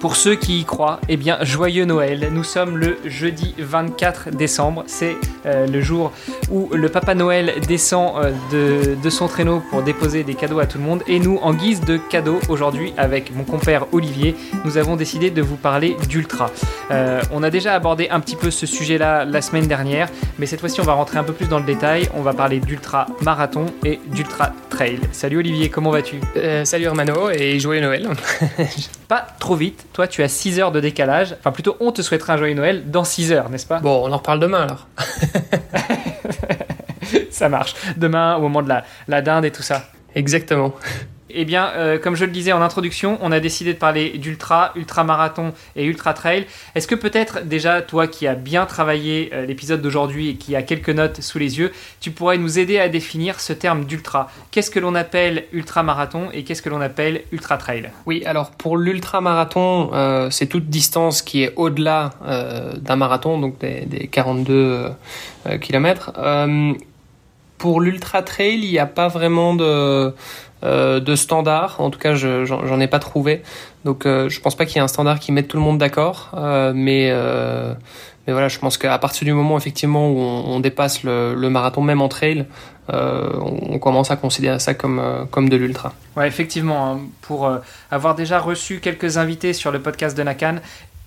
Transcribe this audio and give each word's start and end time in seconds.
pour 0.00 0.16
ceux 0.16 0.36
qui 0.36 0.60
y 0.60 0.64
croient, 0.64 1.00
eh 1.08 1.16
bien, 1.16 1.38
joyeux 1.42 1.84
Noël. 1.84 2.28
Nous 2.32 2.44
sommes 2.44 2.76
le 2.76 2.98
jeudi 3.04 3.54
24 3.58 4.30
décembre. 4.30 4.84
C'est 4.86 5.16
euh, 5.46 5.66
le 5.66 5.80
jour 5.80 6.12
où 6.50 6.68
le 6.72 6.88
Papa 6.88 7.14
Noël 7.14 7.54
descend 7.66 8.12
euh, 8.52 8.94
de, 8.94 9.10
son 9.10 9.26
traîneau 9.26 9.62
pour 9.70 9.82
déposer 9.82 10.22
des 10.22 10.34
cadeaux 10.34 10.60
à 10.60 10.66
tout 10.66 10.78
le 10.78 10.84
monde. 10.84 11.02
Et 11.08 11.18
nous, 11.18 11.38
en 11.42 11.52
guise 11.52 11.80
de 11.80 11.96
cadeau, 11.96 12.38
aujourd'hui, 12.48 12.92
avec 12.96 13.34
mon 13.34 13.44
compère 13.44 13.86
Olivier, 13.92 14.36
nous 14.64 14.76
avons 14.76 14.96
décidé 14.96 15.30
de 15.30 15.42
vous 15.42 15.56
parler 15.56 15.96
d'ultra. 16.08 16.50
Euh, 16.90 17.20
on 17.32 17.42
a 17.42 17.50
déjà 17.50 17.74
abordé 17.74 18.08
un 18.10 18.20
petit 18.20 18.36
peu 18.36 18.50
ce 18.50 18.66
sujet-là 18.66 19.24
la 19.24 19.42
semaine 19.42 19.66
dernière, 19.66 20.08
mais 20.38 20.46
cette 20.46 20.60
fois-ci, 20.60 20.80
on 20.80 20.84
va 20.84 20.92
rentrer 20.92 21.18
un 21.18 21.24
peu 21.24 21.32
plus 21.32 21.48
dans 21.48 21.58
le 21.58 21.64
détail. 21.64 22.08
On 22.14 22.22
va 22.22 22.34
parler 22.34 22.60
d'ultra 22.60 23.06
marathon 23.22 23.66
et 23.84 23.98
d'ultra 24.06 24.52
trail. 24.70 25.00
Salut 25.10 25.38
Olivier, 25.38 25.70
comment 25.70 25.90
vas-tu? 25.90 26.20
Salut 26.64 26.84
Hermano 26.84 27.30
et 27.30 27.58
joyeux 27.58 27.80
Noël. 27.80 28.08
Pas 29.08 29.26
trop 29.40 29.56
vite 29.56 29.87
toi, 29.98 30.06
tu 30.06 30.22
as 30.22 30.28
6 30.28 30.60
heures 30.60 30.70
de 30.70 30.78
décalage. 30.78 31.34
Enfin, 31.40 31.50
plutôt, 31.50 31.76
on 31.80 31.90
te 31.90 32.02
souhaitera 32.02 32.34
un 32.34 32.36
joyeux 32.36 32.54
Noël 32.54 32.88
dans 32.88 33.02
6 33.02 33.32
heures, 33.32 33.50
n'est-ce 33.50 33.66
pas? 33.66 33.80
Bon, 33.80 34.04
on 34.06 34.12
en 34.12 34.18
reparle 34.18 34.38
demain 34.38 34.62
alors. 34.62 34.86
ça 37.32 37.48
marche. 37.48 37.74
Demain, 37.96 38.36
au 38.36 38.42
moment 38.42 38.62
de 38.62 38.68
la, 38.68 38.84
la 39.08 39.22
dinde 39.22 39.44
et 39.44 39.50
tout 39.50 39.64
ça. 39.64 39.86
Exactement. 40.14 40.72
Eh 41.30 41.44
bien, 41.44 41.70
euh, 41.76 41.98
comme 41.98 42.14
je 42.14 42.24
le 42.24 42.30
disais 42.30 42.52
en 42.52 42.62
introduction, 42.62 43.18
on 43.20 43.32
a 43.32 43.40
décidé 43.40 43.74
de 43.74 43.78
parler 43.78 44.16
d'ultra, 44.18 44.72
ultra-marathon 44.76 45.52
et 45.76 45.84
ultra-trail. 45.84 46.46
Est-ce 46.74 46.86
que 46.86 46.94
peut-être 46.94 47.44
déjà, 47.44 47.82
toi 47.82 48.06
qui 48.06 48.26
as 48.26 48.34
bien 48.34 48.66
travaillé 48.66 49.30
euh, 49.32 49.44
l'épisode 49.44 49.82
d'aujourd'hui 49.82 50.30
et 50.30 50.34
qui 50.36 50.56
a 50.56 50.62
quelques 50.62 50.90
notes 50.90 51.20
sous 51.20 51.38
les 51.38 51.58
yeux, 51.58 51.72
tu 52.00 52.10
pourrais 52.10 52.38
nous 52.38 52.58
aider 52.58 52.78
à 52.78 52.88
définir 52.88 53.40
ce 53.40 53.52
terme 53.52 53.84
d'ultra? 53.84 54.30
Qu'est-ce 54.50 54.70
que 54.70 54.80
l'on 54.80 54.94
appelle 54.94 55.44
ultra-marathon 55.52 56.28
et 56.32 56.44
qu'est-ce 56.44 56.62
que 56.62 56.70
l'on 56.70 56.80
appelle 56.80 57.22
ultra-trail? 57.32 57.90
Oui, 58.06 58.22
alors 58.24 58.50
pour 58.52 58.76
l'ultra-marathon, 58.76 59.90
euh, 59.92 60.30
c'est 60.30 60.46
toute 60.46 60.68
distance 60.68 61.22
qui 61.22 61.42
est 61.42 61.52
au-delà 61.56 62.10
d'un 62.76 62.96
marathon, 62.96 63.38
donc 63.38 63.58
des, 63.58 63.84
des 63.86 64.06
42 64.06 64.90
km. 65.60 66.12
Pour 67.58 67.80
l'ultra-trail, 67.80 68.60
il 68.62 68.70
n'y 68.70 68.78
a 68.78 68.86
pas 68.86 69.08
vraiment 69.08 69.54
de 69.54 70.14
euh, 70.64 70.98
de 70.98 71.14
standard. 71.14 71.76
En 71.80 71.90
tout 71.90 72.00
cas, 72.00 72.14
je 72.14 72.44
j'en 72.44 72.80
ai 72.80 72.88
pas 72.88 72.98
trouvé. 72.98 73.42
Donc, 73.84 74.06
euh, 74.06 74.28
je 74.28 74.40
pense 74.40 74.56
pas 74.56 74.66
qu'il 74.66 74.76
y 74.76 74.78
ait 74.78 74.82
un 74.82 74.88
standard 74.88 75.20
qui 75.20 75.30
mette 75.30 75.46
tout 75.46 75.56
le 75.56 75.62
monde 75.62 75.78
d'accord. 75.78 76.30
Euh, 76.34 76.72
mais 76.74 77.12
mais 78.26 78.32
voilà, 78.32 78.48
je 78.48 78.58
pense 78.58 78.76
qu'à 78.76 78.98
partir 78.98 79.24
du 79.24 79.32
moment 79.32 79.56
effectivement 79.56 80.10
où 80.10 80.18
on, 80.18 80.60
dépasse 80.60 81.02
le, 81.02 81.34
marathon, 81.48 81.80
même 81.80 82.02
en 82.02 82.08
trail, 82.08 82.44
on, 82.92 83.78
commence 83.78 84.10
à 84.10 84.16
considérer 84.16 84.58
ça 84.58 84.74
comme, 84.74 85.00
comme 85.30 85.48
de 85.48 85.56
l'ultra. 85.56 85.94
Ouais, 86.14 86.28
effectivement, 86.28 86.92
hein. 86.92 87.00
pour 87.22 87.50
avoir 87.90 88.14
déjà 88.14 88.38
reçu 88.38 88.80
quelques 88.80 89.16
invités 89.16 89.54
sur 89.54 89.70
le 89.70 89.80
podcast 89.80 90.14
de 90.14 90.22
Nakan, 90.22 90.56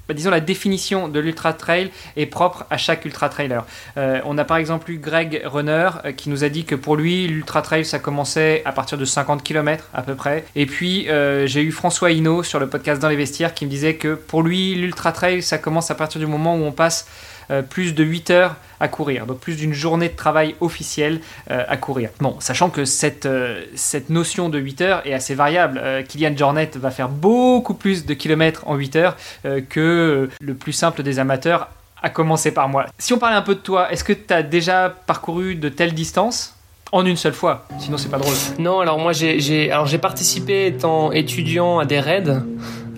disons, 0.09 0.29
la 0.29 0.39
définition 0.39 1.07
de 1.07 1.19
l'ultra 1.19 1.53
trail 1.53 1.91
est 2.17 2.25
propre 2.25 2.65
à 2.69 2.77
chaque 2.77 3.05
ultra 3.05 3.29
trailer. 3.29 3.65
Euh, 3.97 4.19
on 4.25 4.37
a 4.37 4.43
par 4.43 4.57
exemple 4.57 4.91
eu 4.91 4.97
Greg 4.97 5.41
Runner 5.45 5.89
euh, 6.05 6.11
qui 6.11 6.29
nous 6.29 6.43
a 6.43 6.49
dit 6.49 6.65
que 6.65 6.75
pour 6.75 6.95
lui, 6.95 7.27
l'ultra 7.27 7.61
trail 7.61 7.85
ça 7.85 7.99
commençait 7.99 8.61
à 8.65 8.71
partir 8.71 8.97
de 8.97 9.05
50 9.05 9.43
km 9.43 9.89
à 9.93 10.01
peu 10.01 10.15
près. 10.15 10.45
Et 10.55 10.65
puis 10.65 11.09
euh, 11.09 11.47
j'ai 11.47 11.61
eu 11.61 11.71
François 11.71 12.11
Hinault 12.11 12.43
sur 12.43 12.59
le 12.59 12.67
podcast 12.67 13.01
Dans 13.01 13.09
les 13.09 13.15
vestiaires 13.15 13.53
qui 13.53 13.65
me 13.65 13.69
disait 13.69 13.95
que 13.95 14.15
pour 14.15 14.43
lui, 14.43 14.75
l'ultra 14.75 15.11
trail 15.11 15.41
ça 15.41 15.57
commence 15.57 15.91
à 15.91 15.95
partir 15.95 16.19
du 16.19 16.27
moment 16.27 16.55
où 16.55 16.63
on 16.63 16.71
passe 16.71 17.07
euh, 17.51 17.61
plus 17.61 17.93
de 17.93 18.03
8 18.03 18.29
heures 18.29 18.55
à 18.79 18.87
courir, 18.87 19.25
donc 19.25 19.39
plus 19.39 19.57
d'une 19.57 19.73
journée 19.73 20.07
de 20.09 20.15
travail 20.15 20.55
officielle 20.61 21.19
euh, 21.49 21.63
à 21.67 21.75
courir. 21.75 22.09
Bon, 22.19 22.37
sachant 22.39 22.69
que 22.69 22.85
cette, 22.85 23.25
euh, 23.25 23.63
cette 23.75 24.09
notion 24.09 24.47
de 24.47 24.57
8 24.57 24.81
heures 24.81 25.01
est 25.05 25.13
assez 25.13 25.35
variable. 25.35 25.81
Kylian 26.07 26.35
Jornet 26.35 26.71
va 26.75 26.91
faire 26.91 27.09
beaucoup 27.09 27.73
plus 27.73 28.05
de 28.05 28.13
kilomètres 28.13 28.63
en 28.67 28.75
8 28.75 28.95
heures 28.95 29.17
que 29.69 30.29
le 30.39 30.53
plus 30.53 30.71
simple 30.71 31.03
des 31.03 31.19
amateurs, 31.19 31.69
à 32.01 32.09
commencer 32.09 32.51
par 32.51 32.69
moi. 32.69 32.85
Si 32.97 33.13
on 33.13 33.17
parlait 33.17 33.35
un 33.35 33.41
peu 33.41 33.55
de 33.55 33.59
toi, 33.59 33.91
est-ce 33.91 34.03
que 34.03 34.13
tu 34.13 34.33
as 34.33 34.43
déjà 34.43 34.95
parcouru 35.05 35.55
de 35.55 35.69
telles 35.69 35.93
distances? 35.93 36.55
En 36.93 37.05
une 37.05 37.15
seule 37.15 37.33
fois, 37.33 37.65
sinon 37.79 37.97
c'est 37.97 38.09
pas 38.09 38.17
drôle. 38.17 38.35
Non, 38.59 38.81
alors 38.81 38.99
moi 38.99 39.13
j'ai 39.13 39.97
participé 40.01 40.67
étant 40.67 41.13
étudiant 41.13 41.79
à 41.79 41.85
des 41.85 42.01
raids 42.01 42.41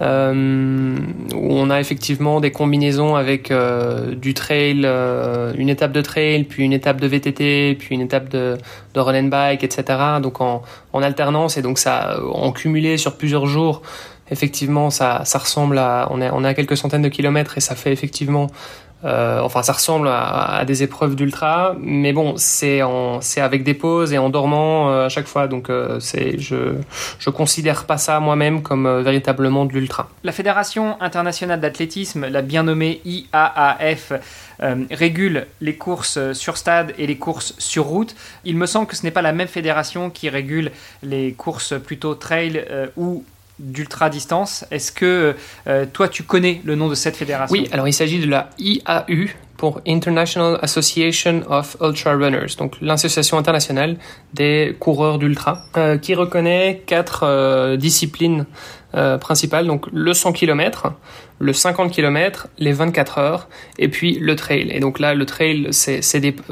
euh, 0.02 0.96
où 1.36 1.52
on 1.52 1.70
a 1.70 1.80
effectivement 1.80 2.42
des 2.42 2.52
combinaisons 2.52 3.16
avec 3.16 3.52
euh, 3.52 4.16
du 4.16 4.34
trail, 4.34 4.82
euh, 4.86 5.54
une 5.58 5.70
étape 5.70 5.92
de 5.92 6.02
trail, 6.02 6.46
puis 6.46 6.64
une 6.64 6.74
étape 6.74 7.00
de 7.00 7.08
VTT, 7.08 7.76
puis 7.76 7.96
une 7.96 8.02
étape 8.02 8.30
de, 8.30 8.58
de 8.94 9.00
run 9.00 9.26
and 9.26 9.28
bike, 9.28 9.64
etc. 9.64 10.00
Donc 10.22 10.42
en, 10.42 10.64
en 10.94 11.04
alternance 11.04 11.58
et 11.58 11.62
donc 11.62 11.78
ça 11.78 12.18
en 12.34 12.52
cumulé 12.52 12.98
sur 12.98 13.18
plusieurs 13.18 13.46
jours. 13.46 13.82
Effectivement, 14.32 14.90
ça, 14.90 15.22
ça 15.26 15.38
ressemble 15.38 15.78
à 15.78 16.08
on 16.10 16.22
est 16.22 16.30
on 16.32 16.44
est 16.44 16.48
à 16.48 16.54
quelques 16.54 16.78
centaines 16.78 17.02
de 17.02 17.10
kilomètres 17.10 17.58
et 17.58 17.62
ça 17.62 17.76
fait 17.76 17.92
effectivement 17.92 18.48
euh, 19.06 19.40
enfin, 19.42 19.64
ça 19.64 19.74
ressemble 19.74 20.08
à, 20.08 20.64
des 20.66 20.84
épreuves 20.84 21.16
d'ultra, 21.16 21.76
mais 21.80 22.14
bon, 22.14 22.36
c'est 22.38 22.82
c'est 23.22 23.42
avec 23.42 23.64
des 23.64 23.74
pauses 23.74 24.14
et 24.14 24.18
en 24.18 24.30
dormant 24.30 24.90
euh, 24.90 25.06
à 25.06 25.10
chaque 25.10 25.28
fois. 25.28 25.48
Donc, 25.48 25.70
euh, 25.70 26.00
c'est, 26.00 26.40
je, 26.40 26.76
je 27.20 27.30
considère 27.30 27.86
pas 27.86 27.98
ça 27.98 28.20
moi-même 28.20 28.62
comme 28.62 29.02
véritablement 29.02 29.66
de 29.66 29.74
l'ultra. 29.74 30.10
La 30.24 30.32
Fédération 30.32 31.02
internationale 31.02 31.60
d'athlétisme, 31.60 32.28
la 32.28 32.42
bien 32.42 32.64
nommée 32.64 33.02
IAAF, 33.06 34.14
régule 34.92 35.48
les 35.60 35.76
courses 35.76 36.32
sur 36.34 36.56
stade 36.56 36.94
et 36.98 37.06
les 37.06 37.18
courses 37.18 37.54
sur 37.58 37.84
route. 37.84 38.16
Il 38.46 38.56
me 38.56 38.66
semble 38.66 38.88
que 38.88 38.96
ce 38.96 39.04
n'est 39.04 39.12
pas 39.12 39.22
la 39.22 39.34
même 39.34 39.48
fédération 39.48 40.10
qui 40.10 40.30
régule 40.30 40.72
les 41.02 41.34
courses 41.34 41.74
plutôt 41.84 42.16
trail 42.16 42.66
ou 42.96 43.26
d'ultra 43.60 44.10
distance. 44.10 44.66
Est-ce 44.72 44.92
que 44.92 45.36
euh, 45.68 45.86
toi 45.92 46.08
tu 46.08 46.24
connais 46.24 46.62
le 46.64 46.76
nom 46.76 46.90
de 46.90 46.96
cette 46.96 47.16
fédération? 47.16 47.54
Oui, 47.54 47.68
alors 47.72 47.88
il 47.88 47.94
s'agit 47.94 48.20
de 48.20 48.30
la 48.30 48.50
IAU 48.60 49.30
International 49.88 50.60
Association 50.62 51.42
of 51.50 51.78
Ultra 51.82 52.14
Runners, 52.14 52.56
donc 52.58 52.76
l'association 52.82 53.38
internationale 53.38 53.98
des 54.34 54.76
coureurs 54.80 55.18
d'ultra, 55.18 55.60
euh, 55.78 55.98
qui 55.98 56.16
reconnaît 56.16 56.84
quatre 56.86 57.24
euh, 57.24 57.78
disciplines 57.78 58.46
principales, 59.20 59.66
donc 59.66 59.88
le 59.92 60.14
100 60.14 60.34
km, 60.34 60.94
le 61.44 61.54
50 61.54 61.92
km, 61.92 62.48
les 62.58 62.72
24 62.72 63.18
heures, 63.18 63.50
et 63.78 63.90
puis 63.90 64.18
le 64.20 64.36
trail. 64.36 64.70
Et 64.72 64.80
donc 64.80 65.00
là, 65.00 65.14
le 65.14 65.26
trail, 65.26 65.68
c'est, 65.72 66.02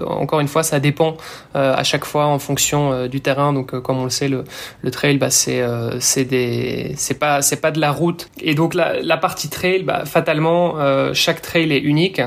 encore 0.05 0.39
une 0.39 0.47
fois, 0.47 0.63
ça 0.63 0.79
dépend 0.79 1.15
euh, 1.55 1.73
à 1.73 1.83
chaque 1.83 2.05
fois 2.05 2.25
en 2.25 2.39
fonction 2.39 2.91
euh, 2.91 3.07
du 3.07 3.21
terrain. 3.21 3.53
Donc, 3.53 3.73
euh, 3.73 3.79
comme 3.79 3.99
on 3.99 4.03
le 4.03 4.09
sait, 4.09 4.27
le, 4.27 4.43
le 4.81 4.91
trail, 4.91 5.17
bah, 5.17 5.29
c'est, 5.29 5.63
c'est 5.99 7.19
pas, 7.19 7.41
c'est 7.41 7.61
pas 7.61 7.71
de 7.71 7.79
la 7.79 7.91
route. 7.91 8.29
Et 8.41 8.53
donc 8.53 8.73
la, 8.73 8.99
la 9.01 9.17
partie 9.17 9.49
trail, 9.49 9.83
bah, 9.83 10.03
fatalement, 10.05 10.75
chaque 11.13 11.41
trail 11.41 11.71
est 11.71 11.79
unique. 11.79 12.21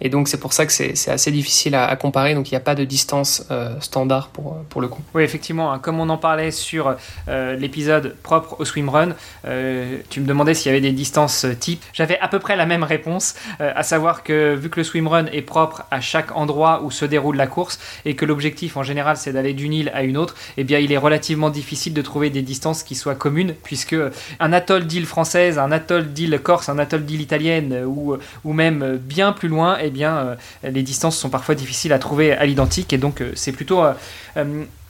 Et 0.00 0.08
donc 0.08 0.28
c'est 0.30 0.40
pour 0.40 0.52
ça 0.52 0.66
que 0.66 0.72
c'est, 0.72 0.94
assez 1.08 1.30
difficile 1.30 1.74
à, 1.74 1.94
comparer. 1.96 2.34
Donc 2.34 2.50
il 2.50 2.54
n'y 2.54 2.58
a 2.58 2.60
pas 2.60 2.74
de 2.74 2.84
distance 2.84 3.44
standard 3.80 4.28
pour, 4.28 4.56
pour 4.68 4.80
le 4.80 4.88
coup. 4.88 5.02
Oui, 5.14 5.22
effectivement. 5.22 5.72
Hein, 5.72 5.78
comme 5.78 6.00
on 6.00 6.08
en 6.08 6.18
parlait 6.18 6.50
sur 6.50 6.94
l'épisode 7.28 8.16
propre 8.22 8.56
au 8.58 8.64
swimrun, 8.64 9.10
tu 9.44 10.20
me 10.20 10.26
demandais 10.26 10.54
s'il 10.54 10.66
y 10.66 10.70
avait 10.70 10.80
des 10.80 10.92
distances 10.92 11.46
types 11.58 11.84
j'avais 11.92 12.18
à 12.18 12.28
peu 12.28 12.38
près 12.38 12.56
la 12.56 12.66
même 12.66 12.82
réponse, 12.82 13.34
euh, 13.60 13.72
à 13.74 13.82
savoir 13.82 14.22
que 14.22 14.54
vu 14.54 14.70
que 14.70 14.80
le 14.80 14.84
swimrun 14.84 15.26
est 15.26 15.42
propre 15.42 15.82
à 15.90 16.00
chaque 16.00 16.36
endroit 16.36 16.82
où 16.82 16.90
se 16.90 17.04
déroule 17.04 17.36
la 17.36 17.46
course 17.46 17.78
et 18.04 18.14
que 18.14 18.24
l'objectif 18.24 18.76
en 18.76 18.82
général 18.82 19.16
c'est 19.16 19.32
d'aller 19.32 19.52
d'une 19.52 19.72
île 19.72 19.90
à 19.94 20.02
une 20.02 20.16
autre, 20.16 20.34
eh 20.56 20.64
bien 20.64 20.78
il 20.78 20.92
est 20.92 20.98
relativement 20.98 21.50
difficile 21.50 21.94
de 21.94 22.02
trouver 22.02 22.30
des 22.30 22.42
distances 22.42 22.82
qui 22.82 22.94
soient 22.94 23.14
communes 23.14 23.54
puisque 23.62 23.96
un 24.40 24.52
atoll 24.52 24.86
d'île 24.86 25.06
française, 25.06 25.58
un 25.58 25.72
atoll 25.72 26.12
d'île 26.12 26.38
corse, 26.40 26.68
un 26.68 26.78
atoll 26.78 27.04
d'île 27.04 27.20
italienne 27.20 27.84
ou, 27.84 28.16
ou 28.44 28.52
même 28.52 28.96
bien 28.96 29.32
plus 29.32 29.48
loin, 29.48 29.78
eh 29.80 29.90
bien 29.90 30.09
euh, 30.18 30.34
les 30.62 30.82
distances 30.82 31.16
sont 31.16 31.30
parfois 31.30 31.54
difficiles 31.54 31.92
à 31.92 31.98
trouver 31.98 32.32
à 32.32 32.46
l'identique 32.46 32.92
et 32.92 32.98
donc 32.98 33.20
euh, 33.20 33.32
c'est 33.34 33.52
plutôt 33.52 33.82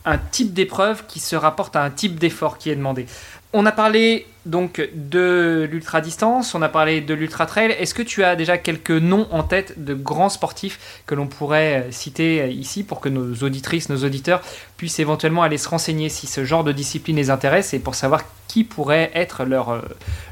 un 0.05 0.19
type 0.19 0.53
d'épreuve 0.55 1.05
qui 1.07 1.21
se 1.21 1.37
rapporte 1.37 1.77
à 1.77 1.83
un 1.83 1.91
type 1.91 2.19
d'effort 2.19 2.59
qui 2.59 2.71
est 2.71 2.77
demandé. 2.77 3.07
On 3.53 3.67
a 3.67 3.73
parlé 3.73 4.27
donc 4.47 4.89
de 4.95 5.69
l'ultra 5.71 6.01
distance, 6.01 6.55
on 6.55 6.63
a 6.63 6.69
parlé 6.69 7.01
de 7.01 7.15
l'ultra 7.15 7.47
trail. 7.47 7.73
Est-ce 7.73 7.95
que 7.95 8.03
tu 8.03 8.23
as 8.23 8.37
déjà 8.37 8.57
quelques 8.59 8.91
noms 8.91 9.27
en 9.33 9.43
tête 9.43 9.85
de 9.85 9.93
grands 9.93 10.29
sportifs 10.29 11.03
que 11.07 11.17
l'on 11.17 11.27
pourrait 11.27 11.89
citer 11.91 12.49
ici 12.51 12.85
pour 12.85 13.01
que 13.01 13.09
nos 13.09 13.35
auditrices, 13.43 13.89
nos 13.89 14.05
auditeurs 14.05 14.41
puissent 14.77 15.01
éventuellement 15.01 15.43
aller 15.43 15.59
se 15.59 15.69
renseigner 15.69 16.09
si 16.09 16.29
ce 16.29 16.45
genre 16.45 16.63
de 16.63 16.73
discipline 16.73 17.17
les 17.17 17.29
intéresse 17.29 17.75
et 17.75 17.81
pour 17.81 17.97
savoir 17.97 18.23
qui 18.47 18.65
pourrait 18.65 19.11
être 19.15 19.45
leur, 19.45 19.71
euh, 19.71 19.81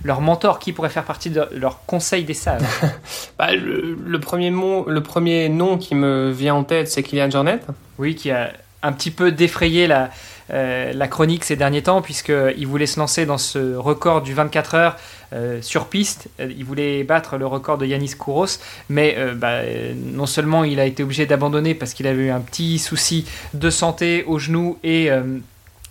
leur 0.02 0.20
mentor, 0.20 0.58
qui 0.58 0.72
pourrait 0.72 0.88
faire 0.88 1.04
partie 1.04 1.30
de 1.30 1.46
leur 1.52 1.84
conseil 1.86 2.24
des 2.24 2.34
sages 2.34 2.62
bah, 3.38 3.52
le, 3.52 4.18
premier 4.18 4.50
mot, 4.50 4.84
le 4.88 5.02
premier 5.02 5.48
nom 5.48 5.76
qui 5.76 5.94
me 5.94 6.30
vient 6.30 6.54
en 6.54 6.64
tête, 6.64 6.88
c'est 6.88 7.02
Kylian 7.02 7.30
Jornet. 7.30 7.60
Oui, 7.98 8.14
qui 8.14 8.30
a 8.30 8.52
un 8.82 8.92
petit 8.92 9.10
peu 9.10 9.32
défrayé 9.32 9.86
la, 9.86 10.10
euh, 10.50 11.06
chronique 11.06 11.44
ces 11.44 11.56
derniers 11.56 11.82
temps, 11.82 12.02
puisqu'il 12.02 12.66
voulait 12.66 12.86
se 12.86 12.98
lancer 12.98 13.26
dans 13.26 13.38
ce 13.38 13.74
record 13.74 14.22
du 14.22 14.34
24 14.34 14.74
heures 14.74 14.96
euh, 15.32 15.60
sur 15.62 15.86
piste. 15.86 16.28
Il 16.38 16.64
voulait 16.64 17.04
battre 17.04 17.36
le 17.36 17.46
record 17.46 17.78
de 17.78 17.86
Yanis 17.86 18.14
Kouros, 18.16 18.58
mais 18.88 19.16
bah, 19.36 19.60
non 19.96 20.26
seulement 20.26 20.64
il 20.64 20.80
a 20.80 20.86
été 20.86 21.02
obligé 21.02 21.26
d'abandonner 21.26 21.74
parce 21.74 21.94
qu'il 21.94 22.06
avait 22.06 22.26
eu 22.26 22.30
un 22.30 22.40
petit 22.40 22.78
souci 22.78 23.26
de 23.54 23.70
santé 23.70 24.24
au 24.26 24.38
genou 24.38 24.78
et 24.82 25.10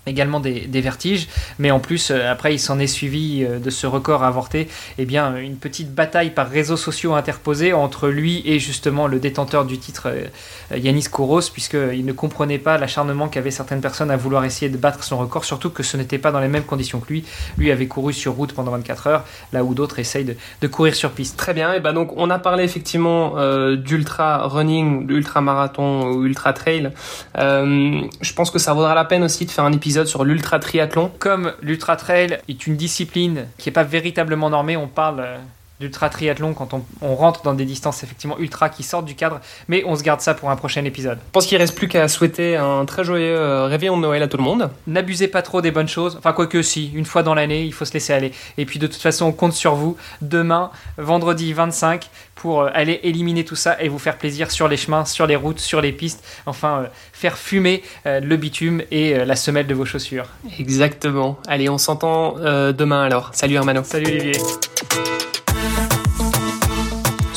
également 0.08 0.40
des, 0.40 0.82
vertiges, 0.82 1.28
mais 1.60 1.72
en 1.72 1.80
plus, 1.80 2.12
euh, 2.12 2.32
après, 2.32 2.54
il 2.54 2.60
s'en 2.60 2.80
est 2.80 2.88
suivi 2.88 3.44
euh, 3.44 3.60
de 3.60 3.70
ce 3.70 3.88
record 3.88 4.24
avorté, 4.24 4.68
eh 4.98 5.06
bien, 5.06 5.36
une 5.38 5.58
petite 5.58 5.94
bataille 5.94 6.32
par 6.32 6.50
réseaux 6.50 6.78
sociaux 6.78 7.16
interposés 7.16 7.74
entre 7.74 8.08
lui 8.08 8.44
et 8.46 8.60
justement 8.60 9.08
le 9.08 9.20
détenteur 9.20 9.66
du 9.66 9.78
titre, 9.78 10.08
euh, 10.08 10.78
Yanis 10.78 11.06
Kouros, 11.06 11.50
puisqu'il 11.52 12.06
ne 12.06 12.14
comprenait 12.14 12.60
pas 12.60 12.78
l'acharnement 12.78 13.28
qu'avaient 13.28 13.52
certaines 13.52 13.82
personnes 13.82 14.12
à 14.12 14.18
vouloir 14.18 14.46
essayer 14.46 14.70
de 14.70 14.78
battre 14.78 15.04
son 15.04 15.18
record, 15.18 15.46
surtout 15.46 15.70
que 15.70 15.84
ce 15.84 15.98
n'était 15.98 16.20
pas 16.20 16.32
dans 16.32 16.40
les 16.40 16.48
mêmes 16.48 16.64
conditions 16.64 17.00
que 17.00 17.10
lui. 17.10 17.26
Lui 17.58 17.72
avait 17.72 17.88
couru 17.88 18.14
sur 18.14 18.34
route 18.34 18.54
pendant 18.54 18.72
24 18.72 19.08
heures, 19.08 19.24
là 19.52 19.64
où 19.64 19.74
d'autres 19.74 20.00
essayent 20.00 20.26
de, 20.26 20.68
courir 20.68 20.96
sur 20.96 21.12
piste. 21.12 21.38
Très 21.38 21.54
bien, 21.54 21.74
et 21.74 21.80
ben 21.80 21.94
donc 21.94 22.12
on 22.18 22.30
a 22.30 22.40
parlé 22.40 22.64
effectivement 22.64 23.36
d'ultra 23.76 24.48
running, 24.48 25.08
d'ultra 25.08 25.40
marathon 25.40 26.12
ou 26.12 26.26
ultra 26.26 26.52
trail. 26.52 26.92
je 27.36 28.34
pense 28.34 28.52
que 28.52 28.60
ça 28.60 28.74
vaudra 28.74 28.94
la 28.94 29.06
peine 29.06 29.24
aussi 29.24 29.46
de 29.46 29.52
faire 29.52 29.64
un 29.64 29.72
épisode 29.72 29.97
sur 30.06 30.24
l'ultra 30.24 30.60
triathlon. 30.60 31.12
Comme 31.20 31.54
l'ultra 31.62 31.96
trail 31.96 32.40
est 32.48 32.68
une 32.68 32.76
discipline 32.76 33.48
qui 33.58 33.70
n'est 33.70 33.74
pas 33.74 33.84
véritablement 33.84 34.50
normée, 34.50 34.78
on 34.78 34.88
parle 34.88 35.20
euh, 35.20 35.38
d'ultra 35.80 36.10
triathlon 36.10 36.54
quand 36.54 36.74
on, 36.74 37.16
rentre 37.16 37.44
dans 37.44 37.54
des 37.54 37.66
distances 37.66 38.04
effectivement 38.04 38.38
ultra 38.40 38.70
qui 38.70 38.84
sortent 38.84 39.06
du 39.06 39.16
cadre, 39.16 39.40
mais 39.68 39.84
on 39.86 39.96
se 39.96 40.04
garde 40.04 40.22
ça 40.22 40.34
pour 40.34 40.50
un 40.50 40.56
prochain 40.56 40.84
épisode. 40.86 41.20
Je 41.20 41.32
pense 41.32 41.46
qu'il 41.46 41.58
reste 41.58 41.76
plus 41.76 41.88
qu'à 41.88 42.08
souhaiter 42.08 42.56
un 42.56 42.86
très 42.86 43.04
joyeux 43.04 43.38
euh, 43.38 43.66
réveillon 43.66 43.98
de 43.98 44.02
Noël 44.02 44.24
à 44.24 44.28
tout 44.28 44.38
le 44.38 44.44
monde. 44.44 44.70
N'abusez 44.88 45.28
pas 45.28 45.42
trop 45.42 45.62
des 45.62 45.72
bonnes 45.72 45.88
choses, 45.88 46.16
enfin 46.18 46.34
quoique 46.34 46.62
si, 46.62 46.92
une 46.94 47.06
fois 47.06 47.24
dans 47.24 47.34
l'année, 47.34 47.64
il 47.64 47.74
faut 47.74 47.86
se 47.86 47.94
laisser 47.94 48.14
aller. 48.14 48.32
Et 48.58 48.66
puis 48.66 48.80
de 48.80 48.88
toute 48.88 49.02
façon, 49.02 49.26
on 49.26 49.32
compte 49.32 49.54
sur 49.54 49.76
vous 49.76 49.98
demain, 50.22 50.72
vendredi 50.98 51.54
25, 51.54 52.10
pour 52.36 52.62
euh, 52.62 52.70
aller 52.74 53.00
éliminer 53.04 53.46
tout 53.46 53.56
ça 53.56 53.82
et 53.82 53.88
vous 53.88 54.00
faire 54.00 54.18
plaisir 54.18 54.52
sur 54.52 54.68
les 54.68 54.78
chemins, 54.78 55.06
sur 55.06 55.28
les 55.28 55.36
routes, 55.36 55.60
sur 55.60 55.82
les 55.82 55.92
pistes, 55.92 56.24
enfin 56.46 56.82
euh, 56.82 56.88
faire 57.14 57.38
fumer 57.38 57.84
le 58.06 58.36
bitume 58.36 58.84
et 58.92 59.26
la 59.26 59.36
semelle 59.36 59.68
de 59.68 59.74
vos 59.74 59.86
chaussures. 59.86 60.28
Exactement. 60.60 61.40
Allez, 61.48 61.70
on 61.70 61.78
s'entend 61.78 62.36
demain 62.36 63.04
alors. 63.04 63.32
Salut 63.34 63.56
Hermano. 63.56 63.84
Salut 63.84 64.08
Olivier. 64.08 64.38